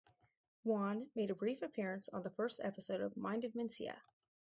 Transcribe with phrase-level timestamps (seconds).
[0.63, 3.97] Juan made a brief appearance on the first episode of "Mind of Mencia".